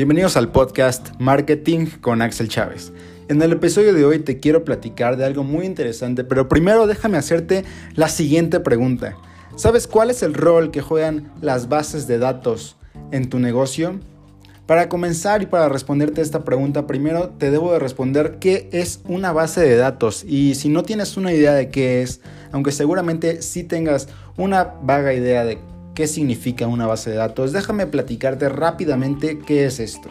Bienvenidos 0.00 0.38
al 0.38 0.50
podcast 0.50 1.10
Marketing 1.18 1.84
con 2.00 2.22
Axel 2.22 2.48
Chávez. 2.48 2.90
En 3.28 3.42
el 3.42 3.52
episodio 3.52 3.92
de 3.92 4.06
hoy 4.06 4.18
te 4.18 4.40
quiero 4.40 4.64
platicar 4.64 5.18
de 5.18 5.26
algo 5.26 5.44
muy 5.44 5.66
interesante, 5.66 6.24
pero 6.24 6.48
primero 6.48 6.86
déjame 6.86 7.18
hacerte 7.18 7.66
la 7.96 8.08
siguiente 8.08 8.60
pregunta. 8.60 9.18
¿Sabes 9.56 9.86
cuál 9.86 10.08
es 10.08 10.22
el 10.22 10.32
rol 10.32 10.70
que 10.70 10.80
juegan 10.80 11.30
las 11.42 11.68
bases 11.68 12.06
de 12.06 12.16
datos 12.16 12.78
en 13.10 13.28
tu 13.28 13.40
negocio? 13.40 14.00
Para 14.64 14.88
comenzar 14.88 15.42
y 15.42 15.46
para 15.46 15.68
responderte 15.68 16.22
esta 16.22 16.44
pregunta, 16.44 16.86
primero 16.86 17.34
te 17.36 17.50
debo 17.50 17.70
de 17.74 17.78
responder 17.78 18.38
qué 18.40 18.70
es 18.72 19.00
una 19.04 19.32
base 19.32 19.60
de 19.60 19.76
datos. 19.76 20.24
Y 20.26 20.54
si 20.54 20.70
no 20.70 20.82
tienes 20.82 21.18
una 21.18 21.34
idea 21.34 21.52
de 21.52 21.68
qué 21.68 22.00
es, 22.00 22.22
aunque 22.52 22.72
seguramente 22.72 23.42
sí 23.42 23.64
tengas 23.64 24.08
una 24.38 24.64
vaga 24.82 25.12
idea 25.12 25.44
de 25.44 25.58
qué 25.94 26.06
significa 26.06 26.66
una 26.66 26.86
base 26.86 27.10
de 27.10 27.16
datos, 27.16 27.52
déjame 27.52 27.86
platicarte 27.86 28.48
rápidamente 28.48 29.38
qué 29.38 29.66
es 29.66 29.80
esto. 29.80 30.10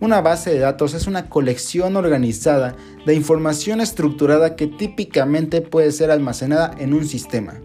Una 0.00 0.20
base 0.20 0.50
de 0.50 0.58
datos 0.58 0.94
es 0.94 1.06
una 1.06 1.28
colección 1.28 1.96
organizada 1.96 2.74
de 3.06 3.14
información 3.14 3.80
estructurada 3.80 4.56
que 4.56 4.66
típicamente 4.66 5.60
puede 5.60 5.92
ser 5.92 6.10
almacenada 6.10 6.74
en 6.78 6.92
un 6.92 7.06
sistema. 7.06 7.60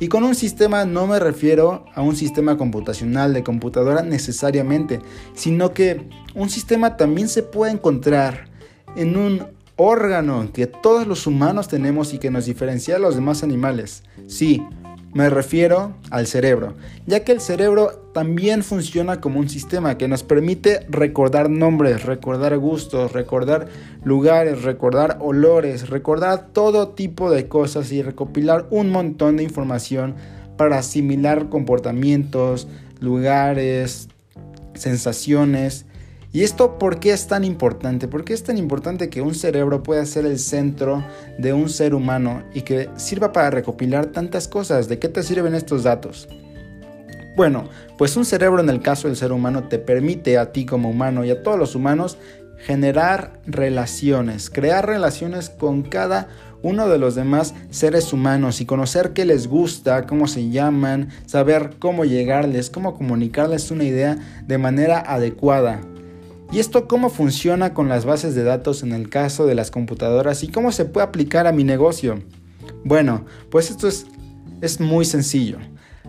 Y 0.00 0.08
con 0.08 0.24
un 0.24 0.34
sistema 0.34 0.84
no 0.84 1.06
me 1.06 1.18
refiero 1.18 1.84
a 1.94 2.02
un 2.02 2.16
sistema 2.16 2.58
computacional 2.58 3.32
de 3.32 3.44
computadora 3.44 4.02
necesariamente, 4.02 5.00
sino 5.34 5.72
que 5.72 6.08
un 6.34 6.50
sistema 6.50 6.96
también 6.96 7.28
se 7.28 7.42
puede 7.42 7.72
encontrar 7.72 8.48
en 8.96 9.16
un 9.16 9.46
órgano 9.76 10.50
que 10.52 10.66
todos 10.66 11.06
los 11.06 11.26
humanos 11.26 11.68
tenemos 11.68 12.12
y 12.12 12.18
que 12.18 12.30
nos 12.30 12.46
diferencia 12.46 12.94
de 12.94 13.00
los 13.00 13.14
demás 13.14 13.42
animales. 13.42 14.02
Sí, 14.26 14.62
me 15.16 15.30
refiero 15.30 15.94
al 16.10 16.26
cerebro, 16.26 16.74
ya 17.06 17.24
que 17.24 17.32
el 17.32 17.40
cerebro 17.40 18.10
también 18.12 18.62
funciona 18.62 19.18
como 19.18 19.40
un 19.40 19.48
sistema 19.48 19.96
que 19.96 20.08
nos 20.08 20.22
permite 20.22 20.80
recordar 20.90 21.48
nombres, 21.48 22.04
recordar 22.04 22.58
gustos, 22.58 23.12
recordar 23.12 23.66
lugares, 24.04 24.62
recordar 24.62 25.16
olores, 25.22 25.88
recordar 25.88 26.48
todo 26.52 26.88
tipo 26.88 27.30
de 27.30 27.48
cosas 27.48 27.92
y 27.92 28.02
recopilar 28.02 28.66
un 28.68 28.90
montón 28.90 29.38
de 29.38 29.44
información 29.44 30.16
para 30.58 30.80
asimilar 30.80 31.48
comportamientos, 31.48 32.68
lugares, 33.00 34.08
sensaciones 34.74 35.85
¿Y 36.36 36.44
esto 36.44 36.78
por 36.78 37.00
qué 37.00 37.12
es 37.12 37.28
tan 37.28 37.44
importante? 37.44 38.08
¿Por 38.08 38.22
qué 38.22 38.34
es 38.34 38.44
tan 38.44 38.58
importante 38.58 39.08
que 39.08 39.22
un 39.22 39.34
cerebro 39.34 39.82
pueda 39.82 40.04
ser 40.04 40.26
el 40.26 40.38
centro 40.38 41.02
de 41.38 41.54
un 41.54 41.70
ser 41.70 41.94
humano 41.94 42.42
y 42.52 42.60
que 42.60 42.90
sirva 42.96 43.32
para 43.32 43.48
recopilar 43.48 44.04
tantas 44.04 44.46
cosas? 44.46 44.86
¿De 44.86 44.98
qué 44.98 45.08
te 45.08 45.22
sirven 45.22 45.54
estos 45.54 45.84
datos? 45.84 46.28
Bueno, 47.36 47.70
pues 47.96 48.18
un 48.18 48.26
cerebro 48.26 48.60
en 48.60 48.68
el 48.68 48.82
caso 48.82 49.08
del 49.08 49.16
ser 49.16 49.32
humano 49.32 49.68
te 49.68 49.78
permite 49.78 50.36
a 50.36 50.52
ti 50.52 50.66
como 50.66 50.90
humano 50.90 51.24
y 51.24 51.30
a 51.30 51.42
todos 51.42 51.58
los 51.58 51.74
humanos 51.74 52.18
generar 52.58 53.40
relaciones, 53.46 54.50
crear 54.50 54.84
relaciones 54.86 55.48
con 55.48 55.84
cada 55.84 56.28
uno 56.60 56.86
de 56.86 56.98
los 56.98 57.14
demás 57.14 57.54
seres 57.70 58.12
humanos 58.12 58.60
y 58.60 58.66
conocer 58.66 59.14
qué 59.14 59.24
les 59.24 59.46
gusta, 59.46 60.04
cómo 60.04 60.28
se 60.28 60.50
llaman, 60.50 61.08
saber 61.24 61.76
cómo 61.78 62.04
llegarles, 62.04 62.68
cómo 62.68 62.92
comunicarles 62.92 63.70
una 63.70 63.84
idea 63.84 64.18
de 64.46 64.58
manera 64.58 65.00
adecuada. 65.00 65.80
¿Y 66.52 66.60
esto 66.60 66.86
cómo 66.86 67.10
funciona 67.10 67.74
con 67.74 67.88
las 67.88 68.04
bases 68.04 68.34
de 68.34 68.44
datos 68.44 68.82
en 68.82 68.92
el 68.92 69.08
caso 69.08 69.46
de 69.46 69.54
las 69.54 69.70
computadoras 69.70 70.42
y 70.42 70.48
cómo 70.48 70.72
se 70.72 70.84
puede 70.84 71.06
aplicar 71.06 71.46
a 71.46 71.52
mi 71.52 71.64
negocio? 71.64 72.20
Bueno, 72.84 73.24
pues 73.50 73.70
esto 73.70 73.88
es, 73.88 74.06
es 74.60 74.80
muy 74.80 75.04
sencillo. 75.04 75.58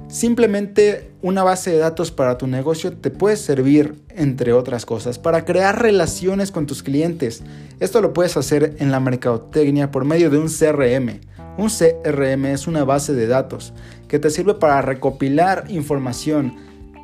Simplemente 0.10 1.12
una 1.22 1.44
base 1.44 1.72
de 1.72 1.80
datos 1.80 2.12
para 2.12 2.38
tu 2.38 2.48
negocio 2.48 2.94
te 2.94 3.10
puede 3.10 3.36
servir, 3.36 3.96
entre 4.10 4.54
otras 4.54 4.86
cosas, 4.86 5.20
para 5.20 5.44
crear 5.44 5.82
relaciones 5.82 6.52
con 6.52 6.66
tus 6.66 6.82
clientes. 6.82 7.44
Esto 7.82 8.00
lo 8.00 8.14
puedes 8.14 8.38
hacer 8.38 8.78
en 8.80 8.92
la 8.92 9.02
mercadotecnia 9.02 9.92
por 9.92 10.06
medio 10.06 10.30
de 10.30 10.38
un 10.38 10.48
CRM. 10.48 11.20
Un 11.58 11.70
CRM 11.70 12.46
es 12.46 12.68
una 12.68 12.86
base 12.86 13.14
de 13.14 13.28
datos 13.28 13.74
que 14.08 14.20
te 14.20 14.30
sirve 14.30 14.54
para 14.54 14.82
recopilar 14.82 15.66
información 15.68 16.56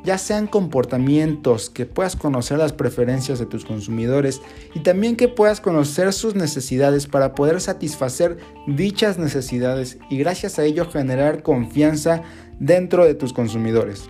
ya 0.04 0.18
sean 0.18 0.46
comportamientos, 0.46 1.70
que 1.70 1.86
puedas 1.86 2.14
conocer 2.14 2.58
las 2.58 2.72
preferencias 2.72 3.38
de 3.38 3.46
tus 3.46 3.64
consumidores 3.64 4.42
y 4.74 4.80
también 4.80 5.16
que 5.16 5.28
puedas 5.28 5.60
conocer 5.60 6.12
sus 6.12 6.34
necesidades 6.34 7.06
para 7.06 7.34
poder 7.34 7.60
satisfacer 7.60 8.36
dichas 8.66 9.18
necesidades 9.18 9.98
y 10.10 10.18
gracias 10.18 10.58
a 10.58 10.64
ello 10.64 10.90
generar 10.90 11.42
confianza 11.42 12.22
dentro 12.58 13.04
de 13.04 13.14
tus 13.14 13.32
consumidores. 13.32 14.08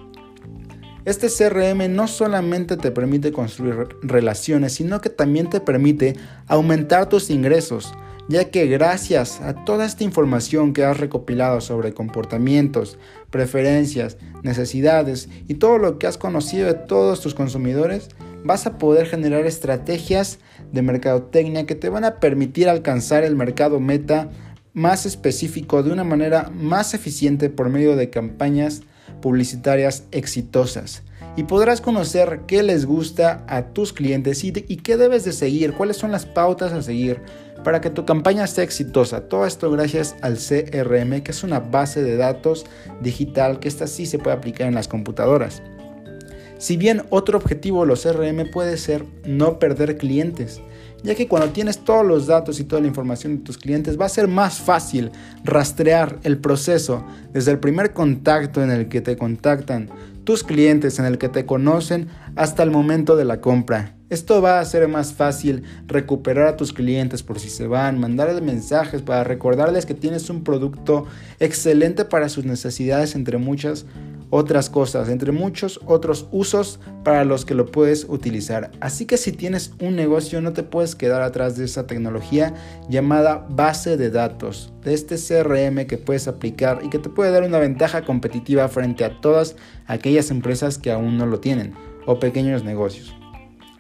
Este 1.05 1.29
CRM 1.29 1.95
no 1.95 2.09
solamente 2.09 2.79
te 2.79 2.91
permite 2.91 3.31
construir 3.31 3.89
relaciones, 4.03 4.73
sino 4.73 5.03
que 5.03 5.11
también 5.11 5.51
te 5.51 5.61
permite 5.61 6.17
aumentar 6.47 7.11
tus 7.11 7.29
ingresos, 7.29 7.93
ya 8.29 8.51
que 8.51 8.67
gracias 8.67 9.41
a 9.41 9.65
toda 9.65 9.85
esta 9.85 10.05
información 10.05 10.73
que 10.73 10.85
has 10.85 10.99
recopilado 10.99 11.61
sobre 11.61 11.93
comportamientos, 11.93 12.99
preferencias, 13.31 14.17
necesidades 14.43 15.29
y 15.49 15.55
todo 15.55 15.79
lo 15.79 15.99
que 15.99 16.07
has 16.07 16.19
conocido 16.19 16.67
de 16.67 16.75
todos 16.75 17.21
tus 17.21 17.35
consumidores, 17.35 18.09
vas 18.45 18.67
a 18.67 18.79
poder 18.79 19.07
generar 19.07 19.47
estrategias 19.47 20.39
de 20.73 20.83
mercadotecnia 20.83 21.67
que 21.67 21.75
te 21.75 21.89
van 21.89 22.05
a 22.05 22.21
permitir 22.21 22.69
alcanzar 22.69 23.25
el 23.25 23.37
mercado 23.37 23.81
meta 23.81 24.31
más 24.73 25.07
específico 25.07 25.83
de 25.83 25.93
una 25.93 26.05
manera 26.05 26.51
más 26.55 26.95
eficiente 26.95 27.49
por 27.49 27.69
medio 27.69 27.97
de 27.97 28.11
campañas 28.11 28.83
publicitarias 29.23 30.05
exitosas. 30.11 31.03
Y 31.37 31.45
podrás 31.45 31.81
conocer 31.81 32.43
qué 32.47 32.63
les 32.63 32.87
gusta 32.87 33.45
a 33.49 33.67
tus 33.73 33.93
clientes 33.93 34.45
y, 34.45 34.53
qué 34.53 34.97
debes 34.97 35.25
de 35.25 35.33
seguir, 35.33 35.73
cuáles 35.73 35.97
son 35.97 36.13
las 36.13 36.27
pautas 36.27 36.73
a 36.73 36.83
seguir 36.83 37.21
para 37.65 37.81
que 37.81 37.91
tu 37.91 38.05
campaña 38.05 38.47
sea 38.47 38.63
exitosa. 38.63 39.23
Todo 39.23 39.47
esto 39.47 39.71
gracias 39.71 40.15
al 40.21 40.37
CRM, 40.37 41.23
que 41.23 41.33
es 41.33 41.43
una 41.43 41.59
base 41.59 42.03
de 42.03 42.17
datos 42.17 42.67
digital 43.01 43.59
que 43.59 43.69
esta 43.69 43.89
sí 43.89 44.07
se 44.07 44.19
puede 44.19 44.37
aplicar 44.37 44.69
en 44.69 44.75
las 44.75 44.87
computadoras. 44.87 45.61
Si 46.59 46.77
bien 46.77 47.03
otro 47.11 47.37
objetivo 47.37 47.83
de 47.83 47.89
los 47.89 48.05
CRM 48.05 48.51
puede 48.53 48.77
ser 48.77 49.05
no 49.25 49.59
perder 49.59 49.97
clientes, 49.97 50.61
ya 51.05 51.15
que 51.15 51.29
cuando 51.29 51.51
tienes 51.51 51.79
todos 51.79 52.05
los 52.05 52.27
datos 52.27 52.59
y 52.59 52.65
toda 52.65 52.81
la 52.81 52.89
información 52.89 53.37
de 53.37 53.45
tus 53.45 53.59
clientes 53.59 54.01
va 54.01 54.07
a 54.07 54.09
ser 54.09 54.27
más 54.27 54.59
fácil 54.59 55.11
rastrear 55.45 56.19
el 56.25 56.39
proceso 56.39 57.05
desde 57.33 57.53
el 57.53 57.59
primer 57.59 57.93
contacto 57.93 58.63
en 58.63 58.71
el 58.71 58.89
que 58.89 59.03
te 59.03 59.17
contactan 59.17 59.91
tus 60.25 60.43
clientes, 60.43 60.99
en 60.99 61.05
el 61.05 61.19
que 61.19 61.29
te 61.29 61.45
conocen 61.45 62.09
hasta 62.35 62.63
el 62.63 62.71
momento 62.71 63.15
de 63.17 63.27
la 63.27 63.43
compra. 63.43 63.95
Esto 64.09 64.41
va 64.41 64.59
a 64.59 64.61
hacer 64.61 64.89
más 64.89 65.13
fácil 65.13 65.65
recuperar 65.87 66.47
a 66.47 66.57
tus 66.57 66.73
clientes 66.73 67.23
por 67.23 67.39
si 67.39 67.51
se 67.51 67.67
van, 67.67 68.01
mandarles 68.01 68.41
mensajes 68.41 69.03
para 69.03 69.25
recordarles 69.25 69.85
que 69.85 69.95
tienes 69.95 70.31
un 70.31 70.43
producto 70.43 71.07
excelente 71.39 72.07
para 72.07 72.31
sus 72.31 72.47
necesidades 72.47 73.15
entre 73.15 73.37
muchas 73.37 73.85
otras 74.37 74.69
cosas, 74.69 75.09
entre 75.09 75.31
muchos 75.31 75.81
otros 75.87 76.27
usos 76.33 76.81
para 77.05 77.25
los 77.25 77.45
que 77.45 77.55
lo 77.55 77.67
puedes 77.67 78.05
utilizar. 78.09 78.73
Así 78.81 79.07
que 79.07 79.17
si 79.17 79.31
tienes 79.31 79.73
un 79.81 79.95
negocio 79.95 80.41
no 80.41 80.53
te 80.53 80.65
puedes 80.65 80.97
quedar 80.97 81.23
atrás 81.23 81.57
de 81.57 81.67
esa 81.67 81.87
tecnología 81.87 82.53
llamada 82.89 83.47
base 83.49 83.97
de 83.97 84.11
datos, 84.11 84.73
de 84.83 84.93
este 84.93 85.15
CRM 85.15 85.87
que 85.87 85.99
puedes 85.99 86.27
aplicar 86.27 86.81
y 86.83 86.91
que 86.91 86.99
te 86.99 87.11
puede 87.11 87.31
dar 87.31 87.45
una 87.45 87.61
ventaja 87.61 88.05
competitiva 88.05 88.67
frente 88.67 89.05
a 89.05 89.21
todas 89.21 89.55
aquellas 89.87 90.33
empresas 90.33 90.79
que 90.79 90.91
aún 90.91 91.17
no 91.17 91.27
lo 91.27 91.39
tienen 91.39 91.73
o 92.05 92.19
pequeños 92.19 92.65
negocios. 92.65 93.15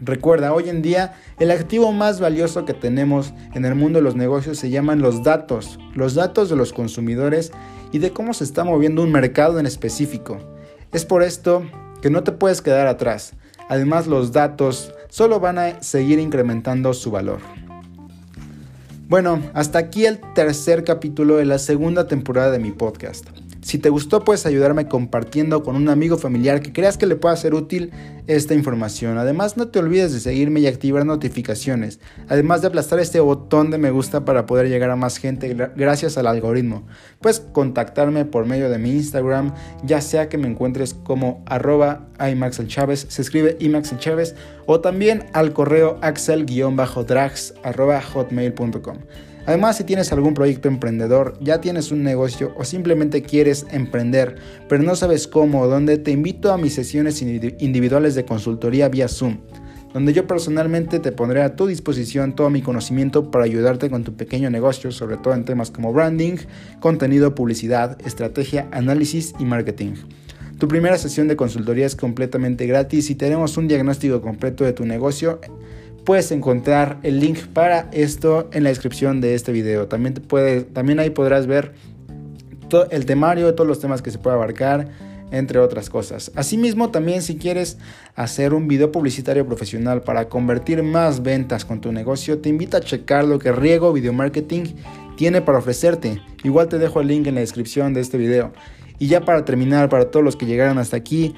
Recuerda, 0.04 0.53
hoy 0.53 0.69
en 0.69 0.82
día 0.82 1.15
el 1.38 1.50
activo 1.50 1.91
más 1.91 2.20
valioso 2.20 2.66
que 2.66 2.75
tenemos 2.75 3.32
en 3.54 3.65
el 3.65 3.75
mundo 3.75 3.98
de 3.98 4.03
los 4.03 4.16
negocios 4.16 4.59
se 4.59 4.69
llaman 4.69 5.00
los 5.00 5.22
datos, 5.22 5.78
los 5.94 6.15
datos 6.15 6.50
de 6.50 6.56
los 6.56 6.75
consumidores 6.75 7.53
y 7.91 8.00
de 8.00 8.10
cómo 8.10 8.34
se 8.34 8.44
está 8.44 8.65
moviendo 8.65 9.03
un 9.03 9.10
mercado 9.10 9.59
en 9.59 9.65
específico. 9.65 10.38
Es 10.92 11.06
por 11.06 11.22
esto 11.22 11.62
que 12.03 12.10
no 12.10 12.22
te 12.22 12.33
puedes 12.33 12.60
quedar 12.60 12.86
atrás. 12.86 13.33
Además 13.71 14.06
los 14.06 14.33
datos 14.33 14.92
solo 15.09 15.41
van 15.41 15.59
a 15.59 15.83
seguir 15.83 16.18
incrementando 16.18 16.92
su 16.92 17.10
valor. 17.10 17.41
Bueno, 19.09 19.41
hasta 19.54 19.78
aquí 19.78 20.04
el 20.04 20.21
tercer 20.34 20.84
capítulo 20.84 21.36
de 21.36 21.47
la 21.47 21.59
segunda 21.59 22.09
temporada 22.09 22.51
de 22.51 22.59
mi 22.59 22.72
podcast. 22.72 23.27
Si 23.65 23.78
te 23.78 23.89
gustó, 23.89 24.25
puedes 24.25 24.45
ayudarme 24.45 24.89
compartiendo 24.89 25.63
con 25.63 25.75
un 25.75 25.89
amigo 25.89 26.19
familiar 26.19 26.61
que 26.61 26.75
creas 26.75 26.99
que 26.99 27.07
le 27.07 27.16
pueda 27.16 27.34
ser 27.34 27.55
útil 27.55 27.93
esta 28.27 28.53
información. 28.53 29.16
Además, 29.16 29.57
no 29.57 29.69
te 29.69 29.78
olvides 29.78 30.13
de 30.13 30.21
seguirme 30.21 30.61
y 30.61 30.66
activar 30.66 31.07
notificaciones, 31.07 31.99
además 32.28 32.61
de 32.61 32.69
aplastar 32.69 32.99
este 32.99 33.21
botón 33.21 33.71
de 33.71 33.78
me 33.78 33.91
gusta 33.91 34.27
para 34.27 34.45
poder 34.45 34.69
llegar 34.69 34.91
a 34.91 34.97
más 34.97 35.16
gente 35.16 35.57
gracias 35.77 36.19
al 36.19 36.27
algoritmo. 36.27 36.87
Puedes 37.22 37.41
contactarme 37.41 38.27
por 38.27 38.45
medio 38.45 38.69
de 38.69 38.77
mi 38.77 38.91
Instagram, 38.91 39.55
ya 39.83 40.03
sea 40.03 40.28
que 40.28 40.37
me 40.37 40.47
encuentres 40.47 40.93
como 40.93 41.43
arroba 41.47 42.09
imaxelchavez, 42.21 43.07
se 43.09 43.22
escribe 43.22 43.57
imaxelchavez, 43.61 44.34
o 44.66 44.81
también 44.81 45.25
al 45.33 45.55
correo 45.55 45.97
axel-drags 46.03 47.55
hotmail.com. 48.13 48.99
Además, 49.46 49.76
si 49.76 49.84
tienes 49.84 50.10
algún 50.10 50.32
proyecto 50.32 50.68
emprendedor, 50.68 51.36
ya 51.41 51.60
tienes 51.60 51.91
un 51.91 52.02
negocio 52.02 52.54
o 52.56 52.64
simplemente 52.64 53.22
quieres 53.22 53.66
emprender, 53.70 54.36
pero 54.68 54.82
no 54.82 54.96
sabes 54.96 55.28
cómo 55.28 55.60
o 55.60 55.68
dónde, 55.68 55.98
te 55.98 56.12
invito 56.12 56.50
a 56.50 56.56
mis 56.56 56.74
sesiones 56.74 57.20
individuales 57.20 58.14
de 58.14 58.24
consultoría 58.24 58.88
vía 58.88 59.08
Zoom. 59.08 59.38
donde 59.92 60.12
yo 60.12 60.26
personalmente 60.26 60.98
te 60.98 61.12
pondré 61.12 61.42
a 61.42 61.54
tu 61.54 61.68
disposición 61.68 62.34
todo 62.34 62.50
mi 62.50 62.62
conocimiento 62.62 63.30
para 63.30 63.44
ayudarte 63.44 63.91
con 63.91 64.02
tu 64.02 64.16
pequeño 64.16 64.50
negocio, 64.50 64.91
sobre 64.91 65.18
todo 65.18 65.34
en 65.34 65.44
temas 65.44 65.70
como 65.70 65.92
branding, 65.92 66.36
contenido, 66.80 67.36
publicidad, 67.36 67.96
estrategia, 68.04 68.66
análisis 68.72 69.34
y 69.38 69.44
marketing. 69.44 69.92
Tu 70.58 70.66
primera 70.66 70.98
sesión 70.98 71.28
de 71.28 71.36
consultoría 71.36 71.86
es 71.86 71.94
completamente 71.94 72.66
gratis 72.66 73.10
y 73.10 73.14
tenemos 73.14 73.56
un 73.56 73.68
diagnóstico 73.68 74.20
completo 74.20 74.64
de 74.64 74.72
tu 74.72 74.84
negocio. 74.84 75.41
Puedes 76.04 76.30
encontrar 76.33 76.98
el 77.03 77.18
link 77.18 77.39
para 77.53 77.89
esto 77.92 78.48
en 78.53 78.62
la 78.62 78.68
descripción 78.68 79.21
de 79.21 79.34
este 79.34 79.53
video. 79.53 79.86
También, 79.89 80.15
también 80.72 81.01
ahí 81.01 81.10
podrás 81.10 81.47
ver 81.47 81.72
el 82.91 83.06
temario 83.06 83.54
todos 83.54 83.68
los 83.68 83.80
temas 83.80 84.03
que 84.03 84.10
se 84.10 84.18
puede 84.18 84.36
abarcar 84.36 84.89
entre 85.30 85.59
otras 85.59 85.91
cosas. 85.91 86.30
Asimismo, 86.36 86.91
también 86.91 87.22
si 87.22 87.36
quieres 87.36 87.78
hacer 88.15 88.54
un 88.54 88.68
video 88.68 88.92
publicitario 88.92 89.47
profesional 89.47 90.03
para 90.03 90.28
convertir 90.28 90.83
más 90.83 91.22
ventas 91.22 91.65
con 91.65 91.80
tu 91.80 91.91
negocio, 91.91 92.39
te 92.39 92.48
invito 92.48 92.77
a 92.77 92.80
checar 92.80 93.24
lo 93.24 93.39
que 93.39 93.51
Riego 93.51 93.92
Video 93.92 94.12
Marketing 94.12 94.65
tiene 95.16 95.41
para 95.41 95.59
ofrecerte. 95.59 96.21
Igual 96.42 96.68
te 96.68 96.78
dejo 96.78 97.01
el 97.01 97.09
link 97.09 97.27
en 97.27 97.36
la 97.36 97.41
descripción 97.41 97.95
de 97.95 98.01
este 98.01 98.18
video. 98.18 98.53
Y 98.98 99.09
ya 99.09 99.22
para 99.22 99.45
terminar, 99.45 99.89
para 99.89 100.10
todos 100.10 100.24
los 100.24 100.36
que 100.36 100.47
llegaron 100.47 100.78
hasta 100.78 100.97
aquí, 100.97 101.34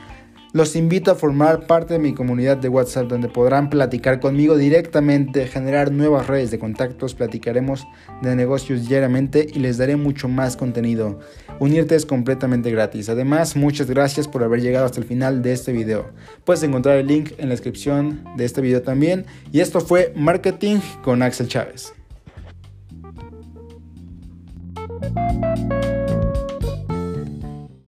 los 0.57 0.75
invito 0.75 1.11
a 1.11 1.17
formar 1.17 1.67
parte 1.67 1.93
de 1.93 1.99
mi 1.99 2.15
comunidad 2.15 2.57
de 2.57 2.71
WhatsApp 2.71 3.09
donde 3.09 3.29
podrán 3.29 3.69
platicar 3.69 4.21
conmigo 4.21 4.57
directamente, 4.57 5.47
generar 5.49 5.93
nuevas 5.93 6.29
redes 6.29 6.51
de 6.51 6.59
contactos, 6.59 7.15
platicaremos 7.15 7.87
de 8.23 8.35
negocios 8.35 8.89
diariamente 8.89 9.47
y 9.53 9.59
les 9.59 9.77
daré 9.77 9.97
mucho 9.97 10.29
más 10.29 10.57
contenido. 10.57 11.21
Unirte 11.61 11.95
es 11.95 12.07
completamente 12.07 12.71
gratis. 12.71 13.11
Además, 13.11 13.55
muchas 13.55 13.91
gracias 13.91 14.29
por 14.29 14.43
haber 14.45 14.63
llegado 14.63 14.87
hasta 14.87 14.99
el 14.99 15.07
final 15.07 15.43
de 15.43 15.53
este 15.53 15.73
video. 15.73 16.07
Puedes 16.47 16.63
encontrar 16.63 16.97
el 16.97 17.07
link 17.07 17.33
en 17.37 17.51
la 17.51 17.55
descripción 17.55 18.25
de 18.39 18.47
este 18.47 18.63
video 18.63 18.81
también. 18.81 19.27
Y 19.53 19.61
esto 19.61 19.83
fue 19.83 20.15
Marketing 20.17 20.79
con 21.05 21.21
Axel 21.21 21.49
Chávez. 21.49 21.93